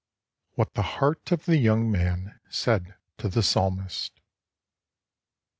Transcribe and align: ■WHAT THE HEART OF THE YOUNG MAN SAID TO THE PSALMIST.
■WHAT 0.57 0.73
THE 0.73 0.81
HEART 0.81 1.31
OF 1.31 1.45
THE 1.45 1.57
YOUNG 1.57 1.91
MAN 1.91 2.39
SAID 2.49 2.95
TO 3.19 3.29
THE 3.29 3.43
PSALMIST. 3.43 4.19